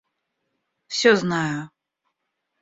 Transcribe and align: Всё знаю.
Всё 0.93 1.13
знаю. 1.21 1.61